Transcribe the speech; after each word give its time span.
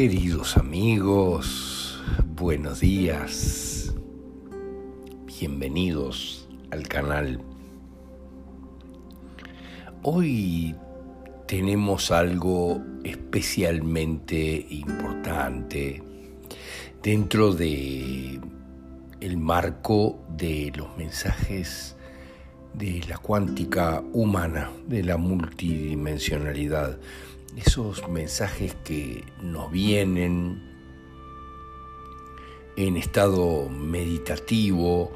Queridos 0.00 0.56
amigos, 0.56 2.00
buenos 2.36 2.78
días. 2.78 3.92
Bienvenidos 5.26 6.48
al 6.70 6.86
canal. 6.86 7.42
Hoy 10.04 10.76
tenemos 11.48 12.12
algo 12.12 12.80
especialmente 13.02 14.68
importante 14.70 16.00
dentro 17.02 17.52
de 17.52 18.40
el 19.20 19.36
marco 19.36 20.24
de 20.28 20.70
los 20.76 20.96
mensajes 20.96 21.96
de 22.72 23.02
la 23.08 23.18
cuántica 23.18 24.04
humana, 24.12 24.70
de 24.86 25.02
la 25.02 25.16
multidimensionalidad 25.16 27.00
esos 27.56 28.08
mensajes 28.08 28.74
que 28.84 29.24
nos 29.42 29.70
vienen 29.70 30.62
en 32.76 32.96
estado 32.96 33.68
meditativo 33.68 35.10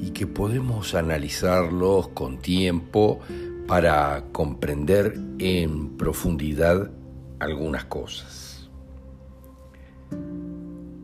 y 0.00 0.10
que 0.10 0.26
podemos 0.26 0.94
analizarlos 0.94 2.08
con 2.08 2.38
tiempo 2.38 3.20
para 3.66 4.24
comprender 4.32 5.20
en 5.38 5.96
profundidad 5.96 6.90
algunas 7.40 7.84
cosas. 7.84 8.70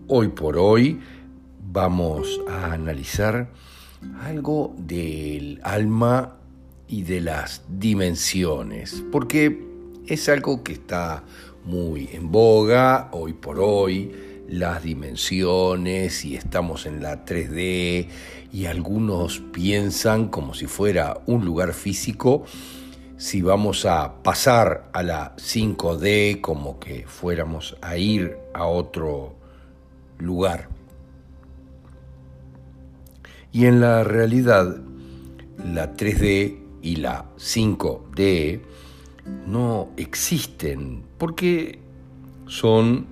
Hoy 0.09 0.29
por 0.29 0.57
hoy 0.57 1.01
vamos 1.73 2.41
a 2.49 2.73
analizar 2.73 3.51
algo 4.21 4.75
del 4.79 5.61
alma 5.65 6.37
y 6.87 7.03
de 7.03 7.21
las 7.21 7.65
dimensiones, 7.69 9.05
porque 9.11 9.67
es 10.07 10.29
algo 10.29 10.63
que 10.63 10.73
está 10.73 11.25
muy 11.65 12.09
en 12.13 12.31
boga 12.31 13.09
hoy 13.13 13.33
por 13.33 13.59
hoy, 13.59 14.13
las 14.49 14.83
dimensiones 14.83 16.25
y 16.25 16.37
estamos 16.37 16.87
en 16.87 17.03
la 17.03 17.25
3D 17.25 18.09
y 18.53 18.67
algunos 18.67 19.41
piensan 19.53 20.29
como 20.29 20.55
si 20.55 20.67
fuera 20.67 21.21
un 21.27 21.45
lugar 21.45 21.73
físico, 21.73 22.45
si 23.17 23.43
vamos 23.43 23.85
a 23.85 24.23
pasar 24.23 24.91
a 24.93 25.03
la 25.03 25.35
5D 25.37 26.41
como 26.41 26.79
que 26.79 27.05
fuéramos 27.07 27.77
a 27.81 27.97
ir 27.97 28.37
a 28.55 28.67
otro 28.67 29.35
lugar. 30.19 30.69
Y 33.51 33.67
en 33.67 33.81
la 33.81 34.05
realidad, 34.05 34.77
la 35.65 35.97
3D 35.97 36.59
y 36.83 36.97
la 36.97 37.25
5D 37.39 38.61
no 39.47 39.91
existen 39.97 41.03
porque 41.19 41.79
son 42.47 43.07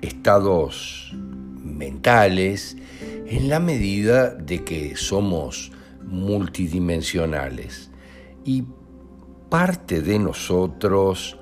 estados 0.00 1.14
mentales 1.62 2.76
en 3.26 3.48
la 3.48 3.60
medida 3.60 4.30
de 4.30 4.64
que 4.64 4.96
somos 4.96 5.72
multidimensionales 6.02 7.90
y 8.44 8.64
parte 9.48 10.02
de 10.02 10.18
nosotros 10.18 11.36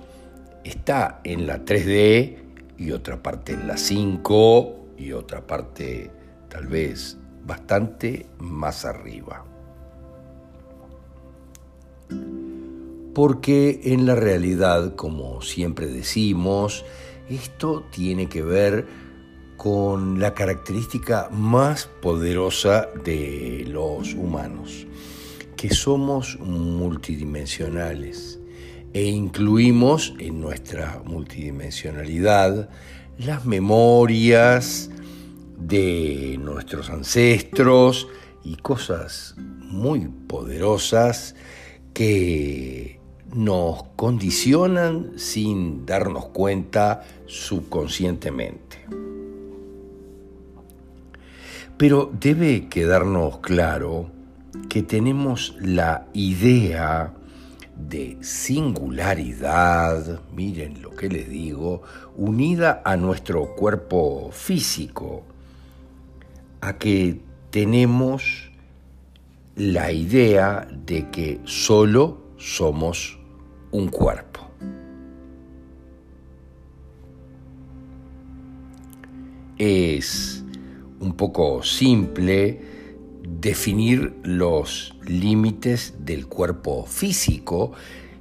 está 0.64 1.20
en 1.24 1.46
la 1.46 1.64
3D 1.64 2.36
y 2.76 2.90
otra 2.92 3.22
parte 3.22 3.52
en 3.52 3.66
la 3.66 3.76
5 3.76 4.76
y 4.98 5.12
otra 5.12 5.46
parte 5.46 6.10
tal 6.48 6.66
vez 6.66 7.16
bastante 7.44 8.26
más 8.38 8.84
arriba. 8.84 9.44
Porque 13.18 13.80
en 13.82 14.06
la 14.06 14.14
realidad, 14.14 14.94
como 14.94 15.42
siempre 15.42 15.88
decimos, 15.88 16.84
esto 17.28 17.84
tiene 17.90 18.28
que 18.28 18.42
ver 18.42 18.86
con 19.56 20.20
la 20.20 20.34
característica 20.34 21.28
más 21.32 21.90
poderosa 22.00 22.88
de 23.04 23.64
los 23.66 24.14
humanos, 24.14 24.86
que 25.56 25.70
somos 25.70 26.38
multidimensionales 26.38 28.38
e 28.92 29.06
incluimos 29.06 30.14
en 30.20 30.40
nuestra 30.40 31.02
multidimensionalidad 31.04 32.70
las 33.18 33.44
memorias 33.44 34.90
de 35.58 36.38
nuestros 36.40 36.88
ancestros 36.88 38.06
y 38.44 38.54
cosas 38.54 39.34
muy 39.36 40.06
poderosas 40.28 41.34
que 41.92 42.97
nos 43.34 43.82
condicionan 43.96 45.12
sin 45.16 45.84
darnos 45.84 46.26
cuenta 46.26 47.04
subconscientemente. 47.26 48.78
Pero 51.76 52.10
debe 52.18 52.68
quedarnos 52.68 53.38
claro 53.38 54.10
que 54.68 54.82
tenemos 54.82 55.54
la 55.60 56.06
idea 56.12 57.12
de 57.76 58.18
singularidad, 58.20 60.20
miren 60.34 60.82
lo 60.82 60.96
que 60.96 61.08
les 61.08 61.28
digo, 61.28 61.82
unida 62.16 62.82
a 62.84 62.96
nuestro 62.96 63.54
cuerpo 63.54 64.30
físico, 64.32 65.22
a 66.60 66.78
que 66.78 67.20
tenemos 67.50 68.50
la 69.54 69.92
idea 69.92 70.66
de 70.84 71.08
que 71.10 71.40
solo 71.44 72.22
somos 72.36 73.17
un 73.70 73.88
cuerpo. 73.88 74.40
Es 79.58 80.44
un 81.00 81.14
poco 81.14 81.62
simple 81.62 82.60
definir 83.40 84.14
los 84.22 84.96
límites 85.04 85.94
del 85.98 86.26
cuerpo 86.26 86.86
físico 86.86 87.72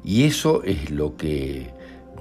y 0.03 0.23
eso 0.23 0.63
es 0.63 0.89
lo 0.89 1.15
que 1.15 1.71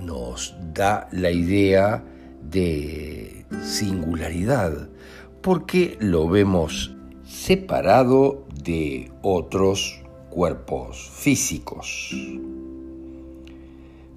nos 0.00 0.54
da 0.74 1.08
la 1.12 1.30
idea 1.30 2.04
de 2.42 3.46
singularidad, 3.62 4.88
porque 5.42 5.96
lo 6.00 6.28
vemos 6.28 6.94
separado 7.24 8.46
de 8.62 9.10
otros 9.22 10.02
cuerpos 10.30 11.10
físicos. 11.14 12.14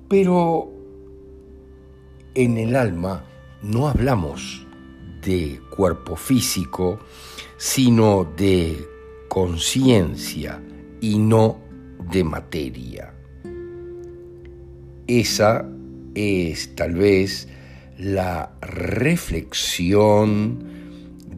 Pero 0.09 0.71
en 2.33 2.57
el 2.57 2.75
alma 2.75 3.23
no 3.61 3.87
hablamos 3.87 4.65
de 5.21 5.61
cuerpo 5.69 6.15
físico, 6.15 6.99
sino 7.57 8.27
de 8.35 8.75
conciencia 9.27 10.59
y 10.99 11.19
no 11.19 11.59
de 12.11 12.23
materia. 12.23 13.13
Esa 15.05 15.69
es 16.15 16.75
tal 16.75 16.95
vez 16.95 17.47
la 17.97 18.51
reflexión 18.61 20.63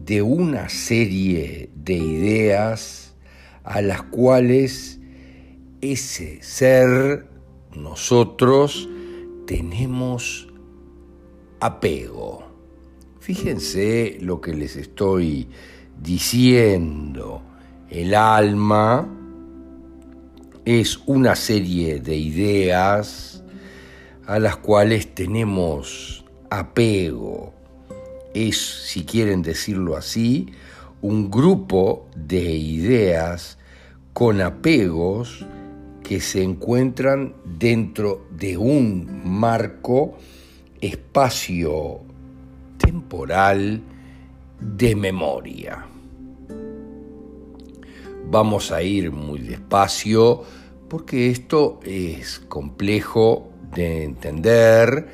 de 0.04 0.22
una 0.22 0.68
serie 0.68 1.70
de 1.74 1.94
ideas 1.94 3.14
a 3.64 3.82
las 3.82 4.02
cuales 4.02 5.00
ese 5.80 6.42
ser 6.42 7.31
nosotros 7.76 8.88
tenemos 9.46 10.48
apego. 11.60 12.44
Fíjense 13.20 14.18
lo 14.20 14.40
que 14.40 14.54
les 14.54 14.76
estoy 14.76 15.48
diciendo. 16.00 17.42
El 17.88 18.14
alma 18.14 19.08
es 20.64 21.00
una 21.06 21.36
serie 21.36 22.00
de 22.00 22.16
ideas 22.16 23.44
a 24.26 24.38
las 24.38 24.56
cuales 24.56 25.14
tenemos 25.14 26.24
apego. 26.50 27.52
Es, 28.34 28.56
si 28.58 29.04
quieren 29.04 29.42
decirlo 29.42 29.96
así, 29.96 30.52
un 31.00 31.30
grupo 31.30 32.06
de 32.14 32.54
ideas 32.54 33.58
con 34.12 34.40
apegos 34.40 35.44
que 36.02 36.20
se 36.20 36.42
encuentran 36.42 37.34
dentro 37.44 38.26
de 38.30 38.56
un 38.56 39.22
marco 39.24 40.18
espacio 40.80 42.00
temporal 42.78 43.80
de 44.60 44.96
memoria. 44.96 45.86
Vamos 48.30 48.72
a 48.72 48.82
ir 48.82 49.10
muy 49.10 49.40
despacio 49.40 50.42
porque 50.88 51.30
esto 51.30 51.80
es 51.84 52.40
complejo 52.40 53.50
de 53.74 54.04
entender 54.04 55.08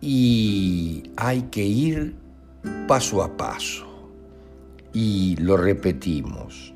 y 0.00 1.04
hay 1.16 1.42
que 1.42 1.64
ir 1.64 2.16
paso 2.86 3.22
a 3.22 3.36
paso. 3.36 3.86
Y 4.92 5.36
lo 5.36 5.56
repetimos, 5.56 6.74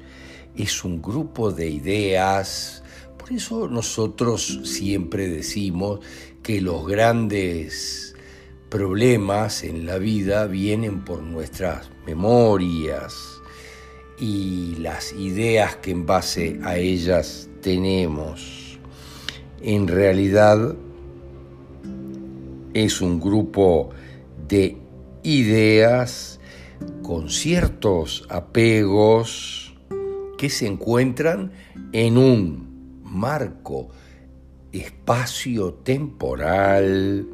es 0.56 0.84
un 0.84 1.00
grupo 1.00 1.52
de 1.52 1.68
ideas, 1.70 2.82
por 3.30 3.36
eso 3.36 3.68
nosotros 3.68 4.60
siempre 4.64 5.28
decimos 5.28 6.00
que 6.42 6.60
los 6.60 6.84
grandes 6.84 8.16
problemas 8.68 9.62
en 9.62 9.86
la 9.86 9.98
vida 9.98 10.48
vienen 10.48 11.04
por 11.04 11.22
nuestras 11.22 11.92
memorias 12.04 13.40
y 14.18 14.74
las 14.80 15.12
ideas 15.12 15.76
que 15.76 15.92
en 15.92 16.06
base 16.06 16.58
a 16.64 16.76
ellas 16.76 17.48
tenemos. 17.62 18.80
En 19.62 19.86
realidad 19.86 20.74
es 22.74 23.00
un 23.00 23.20
grupo 23.20 23.90
de 24.48 24.76
ideas 25.22 26.40
con 27.02 27.30
ciertos 27.30 28.26
apegos 28.28 29.72
que 30.36 30.50
se 30.50 30.66
encuentran 30.66 31.52
en 31.92 32.18
un 32.18 32.69
marco 33.10 33.90
espacio-temporal 34.72 37.26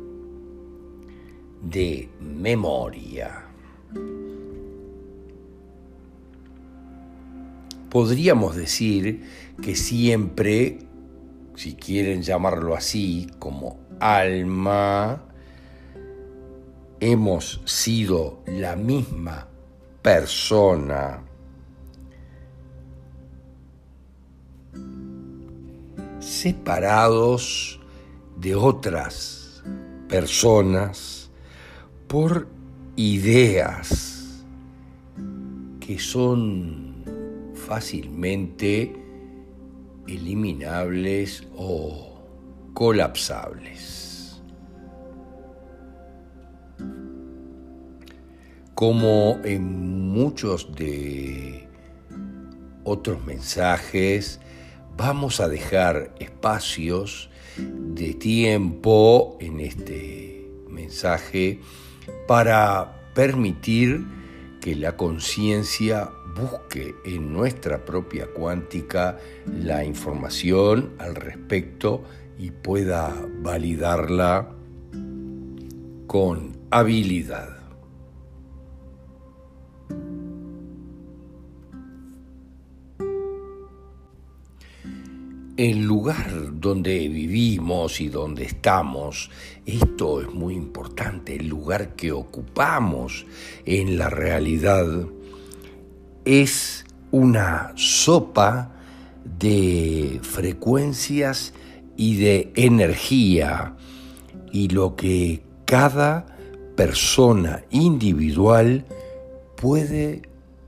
de 1.62 2.08
memoria. 2.20 3.44
Podríamos 7.90 8.56
decir 8.56 9.22
que 9.62 9.76
siempre, 9.76 10.78
si 11.54 11.74
quieren 11.74 12.22
llamarlo 12.22 12.74
así, 12.74 13.28
como 13.38 13.78
alma, 14.00 15.22
hemos 17.00 17.60
sido 17.64 18.42
la 18.46 18.76
misma 18.76 19.48
persona 20.02 21.22
separados 26.26 27.78
de 28.36 28.56
otras 28.56 29.62
personas 30.08 31.30
por 32.08 32.48
ideas 32.96 34.44
que 35.78 36.00
son 36.00 37.04
fácilmente 37.54 38.92
eliminables 40.08 41.46
o 41.54 42.20
colapsables. 42.74 44.42
Como 48.74 49.38
en 49.44 50.08
muchos 50.08 50.74
de 50.74 51.68
otros 52.82 53.24
mensajes, 53.24 54.40
vamos 54.96 55.40
a 55.40 55.48
dejar 55.48 56.14
espacios 56.18 57.30
de 57.56 58.14
tiempo 58.14 59.36
en 59.40 59.60
este 59.60 60.50
mensaje 60.68 61.60
para 62.26 63.10
permitir 63.14 64.04
que 64.60 64.74
la 64.74 64.96
conciencia 64.96 66.10
busque 66.34 66.94
en 67.04 67.32
nuestra 67.32 67.84
propia 67.84 68.26
cuántica 68.26 69.18
la 69.46 69.84
información 69.84 70.92
al 70.98 71.14
respecto 71.14 72.02
y 72.38 72.50
pueda 72.50 73.14
validarla 73.40 74.50
con 76.06 76.56
habilidad. 76.70 77.55
El 85.56 85.84
lugar 85.84 86.60
donde 86.60 87.08
vivimos 87.08 88.00
y 88.00 88.08
donde 88.08 88.44
estamos, 88.44 89.30
esto 89.64 90.20
es 90.20 90.32
muy 90.32 90.54
importante, 90.54 91.36
el 91.36 91.48
lugar 91.48 91.96
que 91.96 92.12
ocupamos 92.12 93.26
en 93.64 93.96
la 93.96 94.10
realidad 94.10 94.86
es 96.26 96.84
una 97.10 97.72
sopa 97.76 98.72
de 99.38 100.20
frecuencias 100.22 101.54
y 101.96 102.16
de 102.16 102.52
energía. 102.54 103.74
Y 104.52 104.68
lo 104.68 104.96
que 104.96 105.42
cada 105.64 106.26
persona 106.76 107.64
individual 107.70 108.84
puede 109.56 110.22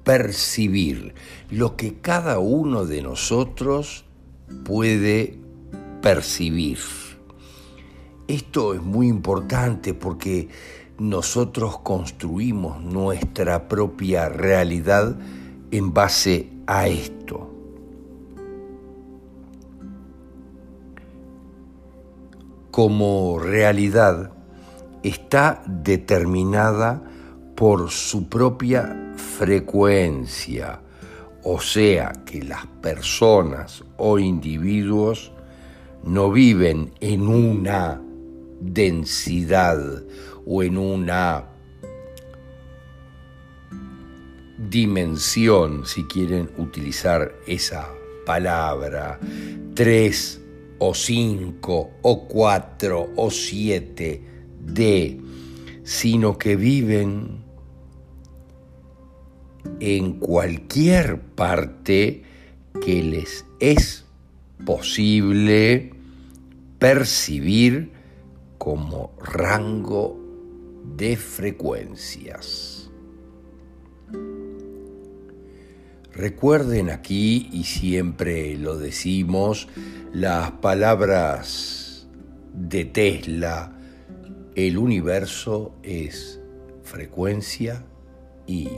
percibir, 0.05 1.14
lo 1.50 1.76
que 1.76 1.94
cada 2.00 2.38
uno 2.38 2.87
de 2.87 3.02
nosotros 3.02 4.05
puede 4.65 5.39
percibir. 6.03 6.79
Esto 8.27 8.75
es 8.75 8.83
muy 8.83 9.09
importante 9.09 9.95
porque 9.95 10.49
nosotros 10.99 11.79
construimos 11.79 12.83
nuestra 12.83 13.69
propia 13.69 14.29
realidad 14.29 15.17
en 15.71 15.95
base 15.95 16.50
a 16.67 16.89
esto. 16.89 17.55
Como 22.71 23.39
realidad 23.39 24.33
está 25.03 25.62
determinada 25.67 27.03
por 27.56 27.91
su 27.91 28.29
propia 28.29 29.15
frecuencia, 29.17 30.81
o 31.43 31.61
sea 31.61 32.12
que 32.26 32.43
las 32.43 32.67
personas 32.82 33.85
o 33.96 34.19
individuos 34.19 35.32
no 36.05 36.31
viven 36.31 36.93
en 37.00 37.29
una 37.29 38.00
densidad 38.61 39.79
o 40.46 40.62
en 40.62 40.79
una 40.79 41.44
dimensión, 44.58 45.87
si 45.87 46.05
quieren 46.05 46.50
utilizar 46.58 47.32
esa 47.46 47.88
palabra, 48.26 49.19
tres 49.75 50.41
o 50.79 50.94
cinco 50.94 51.91
o 52.02 52.26
cuatro 52.26 53.11
o 53.17 53.31
siete 53.31 54.23
de, 54.61 55.20
sino 55.84 56.37
que 56.37 56.56
viven 56.56 57.44
en 59.81 60.15
cualquier 60.15 61.20
parte 61.20 62.23
que 62.85 63.03
les 63.03 63.44
es 63.61 64.05
posible 64.65 65.93
percibir 66.79 67.93
como 68.58 69.13
rango 69.20 70.19
de 70.96 71.17
frecuencias. 71.17 72.91
Recuerden 76.13 76.91
aquí, 76.91 77.48
y 77.53 77.63
siempre 77.65 78.56
lo 78.56 78.77
decimos, 78.77 79.69
las 80.13 80.51
palabras 80.53 82.08
de 82.53 82.84
Tesla, 82.84 83.79
el 84.56 84.79
universo 84.79 85.77
es 85.84 86.41
frecuencia 86.82 87.84
y 88.48 88.69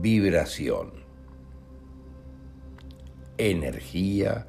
vibración, 0.00 0.92
energía 3.38 4.46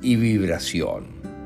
y 0.00 0.16
vibración. 0.16 1.36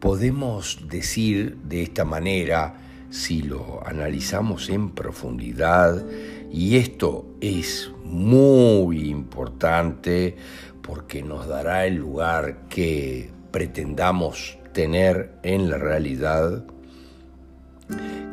Podemos 0.00 0.88
decir 0.88 1.56
de 1.58 1.82
esta 1.82 2.04
manera, 2.04 2.74
si 3.10 3.42
lo 3.42 3.86
analizamos 3.86 4.68
en 4.68 4.90
profundidad, 4.90 6.04
y 6.50 6.76
esto 6.76 7.26
es 7.40 7.92
muy 8.04 9.10
importante 9.10 10.36
porque 10.82 11.22
nos 11.22 11.46
dará 11.46 11.86
el 11.86 11.96
lugar 11.96 12.66
que 12.68 13.30
pretendamos 13.52 14.58
tener 14.72 15.38
en 15.42 15.70
la 15.70 15.78
realidad, 15.78 16.64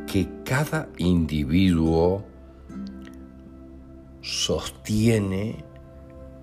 que 0.07 0.27
cada 0.43 0.89
individuo 0.97 2.25
sostiene 4.21 5.63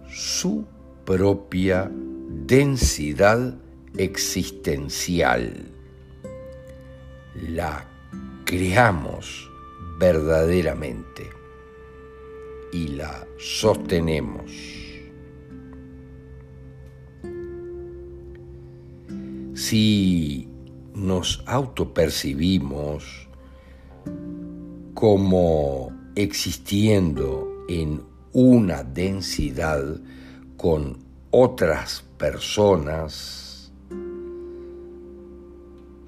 su 0.09 0.65
propia 1.05 1.91
densidad 2.47 3.55
existencial. 3.97 5.71
La 7.49 7.87
creamos 8.45 9.51
verdaderamente 9.99 11.29
y 12.73 12.89
la 12.89 13.27
sostenemos. 13.39 14.53
Nos 20.97 21.45
autopercibimos 21.47 23.29
como 24.95 25.93
existiendo 26.15 27.65
en 27.69 28.03
una 28.33 28.83
densidad 28.83 30.01
con 30.57 30.99
otras 31.31 32.03
personas, 32.17 33.47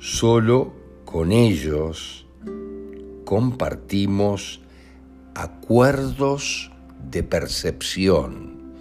Solo 0.01 0.73
con 1.05 1.33
ellos 1.33 2.25
compartimos 3.25 4.61
acuerdos 5.35 6.71
de 7.11 7.25
percepción 7.25 8.73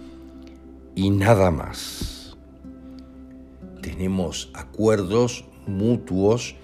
y 0.94 1.10
nada 1.10 1.50
más. 1.50 2.36
Tenemos 3.82 4.50
acuerdos 4.54 5.44
mutuos 5.68 6.56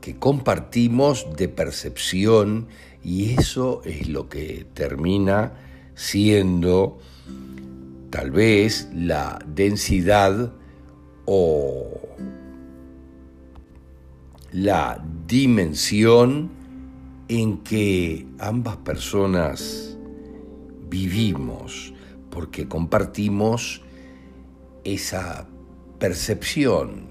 que 0.00 0.16
compartimos 0.16 1.26
de 1.36 1.48
percepción 1.48 2.68
y 3.02 3.34
eso 3.34 3.82
es 3.84 4.08
lo 4.08 4.28
que 4.28 4.66
termina 4.74 5.52
siendo 5.94 6.98
tal 8.10 8.30
vez 8.30 8.88
la 8.94 9.38
densidad 9.46 10.52
o 11.26 12.00
la 14.52 15.02
dimensión 15.26 16.50
en 17.28 17.58
que 17.58 18.26
ambas 18.40 18.76
personas 18.78 19.96
vivimos, 20.88 21.94
porque 22.30 22.66
compartimos 22.66 23.82
esa 24.82 25.46
percepción, 26.00 27.09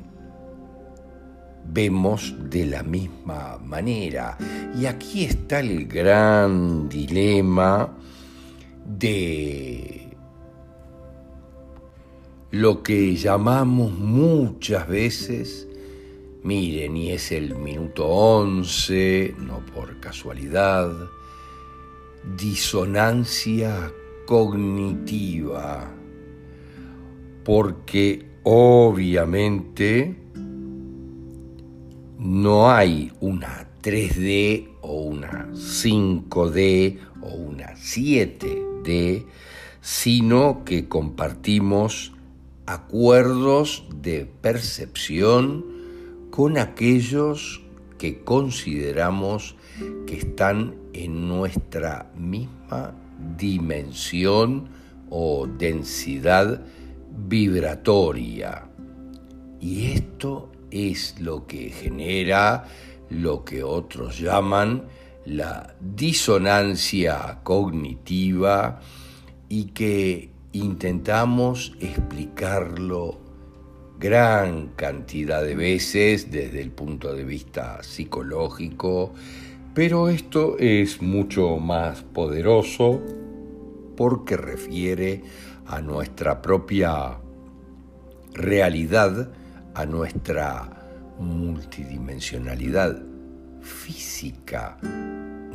vemos 1.72 2.34
de 2.50 2.66
la 2.66 2.84
misma 2.84 3.58
manera. 3.64 4.38
Y 4.78 4.86
aquí 4.86 5.26
está 5.26 5.60
el 5.60 5.88
gran 5.88 6.90
dilema 6.90 7.96
de 8.86 10.10
lo 12.52 12.82
que 12.82 13.16
llamamos 13.16 13.92
muchas 13.92 14.88
veces, 14.88 15.68
miren, 16.44 16.98
y 16.98 17.12
es 17.12 17.32
el 17.32 17.56
minuto 17.56 18.08
11, 18.08 19.36
no 19.38 19.64
por 19.74 20.00
casualidad, 20.00 20.92
disonancia 22.38 23.92
cognitiva, 24.26 25.92
porque 27.44 28.26
obviamente 28.44 30.16
no 32.29 32.69
hay 32.69 33.12
una 33.21 33.67
3D 33.81 34.69
o 34.81 35.01
una 35.01 35.50
5D 35.51 37.00
o 37.24 37.27
una 37.29 37.74
7D, 37.74 39.25
sino 39.81 40.63
que 40.63 40.88
compartimos 40.88 42.13
acuerdos 42.67 43.86
de 43.95 44.27
percepción 44.41 45.65
con 46.29 46.59
aquellos 46.59 47.63
que 47.98 48.19
consideramos 48.19 49.55
que 50.05 50.19
están 50.19 50.75
en 50.93 51.27
nuestra 51.27 52.12
misma 52.15 52.93
dimensión 53.39 54.69
o 55.09 55.48
densidad 55.48 56.62
vibratoria. 57.27 58.69
Y 59.59 59.88
esto 59.93 60.51
es 60.72 61.20
lo 61.20 61.46
que 61.48 61.70
genera 61.70 62.66
lo 63.10 63.44
que 63.44 63.64
otros 63.64 64.20
llaman 64.20 64.86
la 65.26 65.76
disonancia 65.80 67.40
cognitiva 67.44 68.80
y 69.48 69.66
que 69.66 70.32
intentamos 70.54 71.74
explicarlo 71.80 73.20
gran 74.00 74.70
cantidad 74.70 75.44
de 75.44 75.56
veces 75.56 76.32
desde 76.32 76.62
el 76.62 76.72
punto 76.72 77.14
de 77.14 77.26
vista 77.26 77.84
psicológico, 77.84 79.14
pero 79.74 80.10
esto 80.10 80.58
es 80.58 81.02
mucho 81.02 81.58
más 81.58 82.04
poderoso 82.04 83.02
porque 83.98 84.38
refiere 84.38 85.24
a 85.68 85.82
nuestra 85.82 86.42
propia 86.42 87.18
realidad, 88.34 89.32
a 89.79 89.86
nuestra 89.86 90.69
multidimensionalidad 91.19 93.01
física 93.62 94.77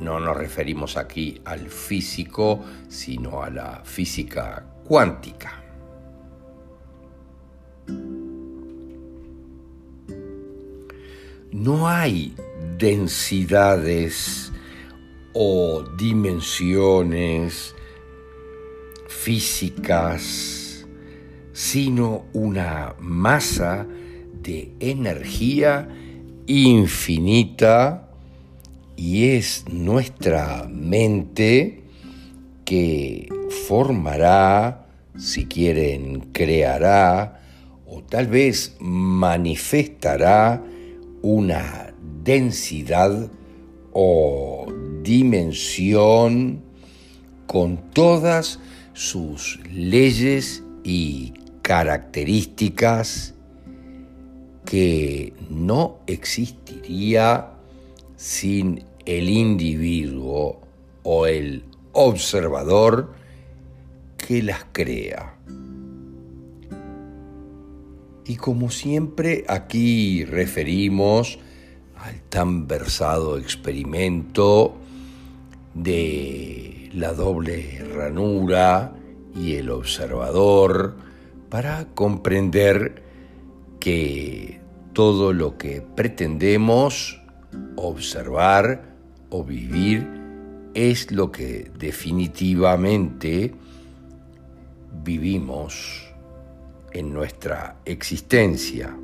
no 0.01 0.21
nos 0.21 0.37
referimos 0.37 0.97
aquí 0.97 1.41
al 1.45 1.69
físico, 1.69 2.63
sino 2.89 3.43
a 3.43 3.51
la 3.51 3.83
física 3.85 4.67
cuántica. 4.85 5.63
No 11.53 11.89
hay 11.89 12.35
densidades 12.77 14.53
o 15.33 15.85
dimensiones 15.97 17.75
físicas, 19.09 20.87
sino 21.53 22.27
una 22.33 22.95
masa 22.99 23.87
de 24.45 24.71
energía 24.79 25.89
infinita 26.47 28.09
y 28.97 29.31
es 29.31 29.65
nuestra 29.69 30.69
mente 30.71 31.83
que 32.65 33.29
formará, 33.67 34.87
si 35.17 35.47
quieren, 35.47 36.29
creará 36.33 37.41
o 37.87 38.03
tal 38.03 38.29
vez 38.29 38.77
manifestará 38.81 40.63
una 41.23 41.95
densidad 42.23 43.31
o 43.93 44.67
dimensión 45.03 46.63
con 47.47 47.91
todas 47.93 48.59
sus 48.93 49.61
leyes 49.73 50.63
y 50.83 51.33
características 51.63 53.34
que 54.65 55.33
no 55.51 55.99
existiría 56.07 57.51
sin 58.17 58.85
el 59.05 59.29
individuo 59.29 60.61
o 61.03 61.27
el 61.27 61.65
observador 61.93 63.13
que 64.17 64.43
las 64.43 64.65
crea. 64.73 65.37
Y 68.27 68.37
como 68.37 68.71
siempre 68.71 69.45
aquí 69.49 70.25
referimos 70.25 71.39
al 71.97 72.21
tan 72.23 72.67
versado 72.67 73.37
experimento 73.37 74.75
de 75.75 76.91
la 76.95 77.13
doble 77.13 77.85
ranura 77.95 78.95
y 79.37 79.57
el 79.57 79.71
observador 79.71 80.97
para 81.51 81.87
comprender 81.95 83.04
que 83.85 84.63
todo 84.95 85.35
lo 85.35 85.59
que 85.59 85.83
pretendemos 85.83 87.21
observar 87.77 88.97
o 89.29 89.45
vivir 89.45 90.09
es 90.73 91.13
lo 91.13 91.31
que 91.31 91.71
definitivamente 91.79 93.55
vivimos 95.03 96.03
en 96.93 97.13
nuestra 97.13 97.77
existencia. 97.85 98.97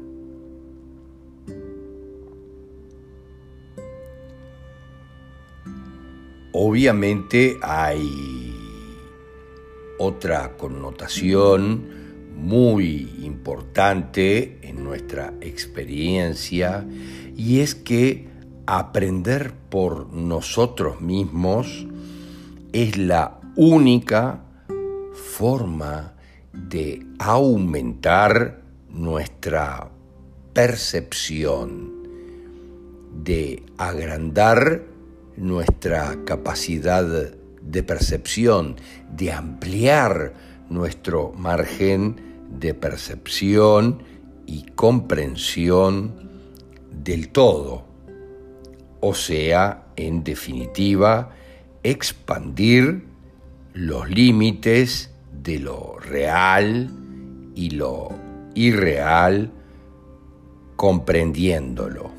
Obviamente 6.53 7.59
hay 7.61 8.55
otra 9.99 10.57
connotación 10.57 12.00
muy 12.41 13.09
importante 13.23 14.59
en 14.63 14.83
nuestra 14.83 15.35
experiencia 15.41 16.87
y 17.37 17.61
es 17.61 17.75
que 17.75 18.29
aprender 18.67 19.53
por 19.69 20.13
nosotros 20.13 21.01
mismos 21.01 21.87
es 22.73 22.97
la 22.97 23.41
única 23.57 24.43
forma 25.13 26.15
de 26.53 27.07
aumentar 27.19 28.63
nuestra 28.89 29.91
percepción, 30.55 31.93
de 33.23 33.63
agrandar 33.77 34.83
nuestra 35.37 36.25
capacidad 36.25 37.05
de 37.05 37.83
percepción, 37.83 38.77
de 39.15 39.31
ampliar 39.33 40.33
nuestro 40.71 41.33
margen 41.37 42.30
de 42.59 42.75
percepción 42.75 44.03
y 44.47 44.65
comprensión 44.75 46.13
del 46.91 47.31
todo, 47.31 47.85
o 49.01 49.15
sea, 49.15 49.87
en 49.97 50.25
definitiva, 50.25 51.31
expandir 51.83 53.05
los 53.73 54.11
límites 54.11 55.11
de 55.33 55.59
lo 55.61 55.99
real 55.99 56.91
y 57.55 57.71
lo 57.71 58.09
irreal 58.55 59.53
comprendiéndolo. 60.77 62.11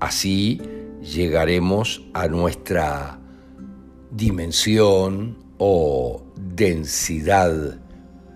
Así 0.00 0.60
llegaremos 1.02 2.02
a 2.14 2.26
nuestra 2.28 3.19
dimensión 4.10 5.38
o 5.58 6.22
densidad 6.36 7.78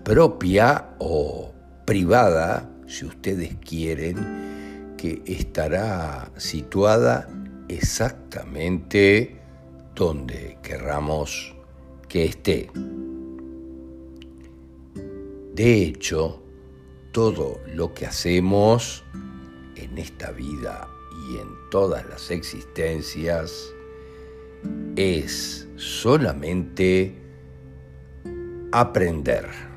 propia 0.03 0.95
o 0.99 1.51
privada, 1.85 2.69
si 2.87 3.05
ustedes 3.05 3.55
quieren, 3.57 4.95
que 4.97 5.21
estará 5.25 6.31
situada 6.37 7.27
exactamente 7.67 9.39
donde 9.95 10.57
querramos 10.61 11.55
que 12.07 12.25
esté. 12.25 12.69
De 15.53 15.83
hecho, 15.83 16.41
todo 17.11 17.59
lo 17.73 17.93
que 17.93 18.05
hacemos 18.05 19.03
en 19.75 19.97
esta 19.97 20.31
vida 20.31 20.87
y 21.29 21.37
en 21.37 21.47
todas 21.71 22.05
las 22.07 22.29
existencias 22.29 23.73
es 24.95 25.67
solamente 25.75 27.15
aprender. 28.71 29.74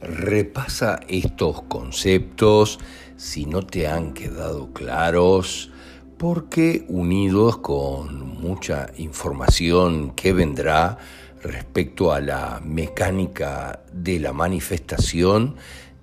Repasa 0.00 1.00
estos 1.08 1.62
conceptos 1.62 2.78
si 3.16 3.46
no 3.46 3.62
te 3.62 3.88
han 3.88 4.14
quedado 4.14 4.72
claros, 4.72 5.70
porque 6.18 6.84
unidos 6.88 7.58
con 7.58 8.40
mucha 8.40 8.86
información 8.96 10.10
que 10.14 10.32
vendrá 10.32 10.98
respecto 11.42 12.12
a 12.12 12.20
la 12.20 12.60
mecánica 12.64 13.80
de 13.92 14.20
la 14.20 14.32
manifestación, 14.32 15.56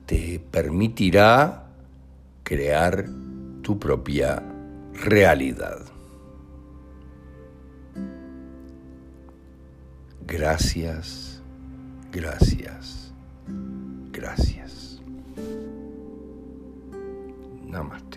te 0.06 0.40
permitirá 0.40 1.68
crear 2.44 3.06
tu 3.62 3.80
propia 3.80 4.44
realidad. 4.94 5.80
Gracias, 10.28 11.42
gracias. 12.12 13.05
Gracias. 14.26 15.00
Namaste. 17.68 18.15